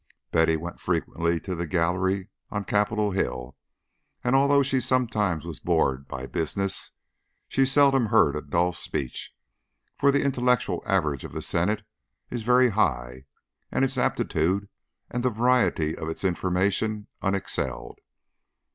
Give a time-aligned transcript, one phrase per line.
[0.31, 3.55] Betty went frequently to the gallery on Capitol Hill,
[4.23, 6.91] and although she sometimes was bored by "business,"
[7.47, 9.31] she seldom heard a dull speech,
[9.99, 11.83] for the intellectual average of the Senate
[12.31, 13.25] is very high,
[13.71, 14.69] and its aptitude
[15.11, 17.99] and the variety of its information unexcelled.